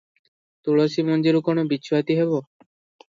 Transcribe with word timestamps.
ତୁଳସୀ 0.69 1.03
ମଞ୍ଜିରୁ 1.09 1.41
କଣ 1.49 1.65
ବିଛୁଆତି 1.73 2.17
ହେବ? 2.21 2.41